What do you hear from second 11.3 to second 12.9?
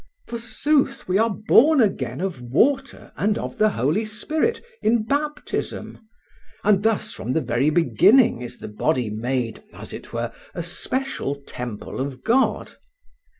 temple of God.